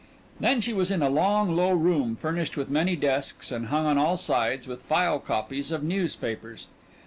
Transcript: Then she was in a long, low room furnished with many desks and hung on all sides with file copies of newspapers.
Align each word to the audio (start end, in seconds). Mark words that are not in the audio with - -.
Then 0.39 0.61
she 0.61 0.73
was 0.73 0.89
in 0.89 1.03
a 1.03 1.09
long, 1.11 1.55
low 1.55 1.71
room 1.73 2.15
furnished 2.15 2.57
with 2.57 2.71
many 2.71 2.95
desks 2.95 3.51
and 3.51 3.67
hung 3.67 3.85
on 3.85 3.99
all 3.99 4.17
sides 4.17 4.67
with 4.67 4.81
file 4.81 5.19
copies 5.19 5.71
of 5.71 5.83
newspapers. 5.83 6.65